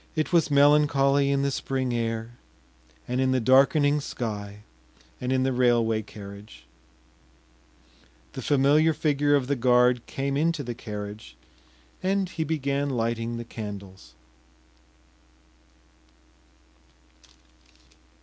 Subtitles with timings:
[0.15, 2.31] It was melancholy in the spring air,
[3.07, 4.63] and in the darkening sky,
[5.21, 6.65] and in the railway carriage.
[8.33, 11.35] The familiar figure of the guard came into the carriage,
[12.01, 14.15] and he began lighting the candles.